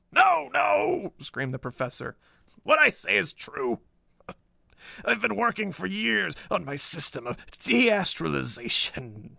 [0.11, 2.17] "No, no!" screamed the Professor.
[2.63, 3.81] "What I say is true.
[4.27, 4.33] I
[5.09, 9.29] have been working for years on my system of de astralization.